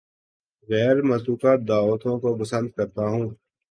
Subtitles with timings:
[0.69, 3.25] غیر متوقع دعوتوں کو پسند کرتا ہوں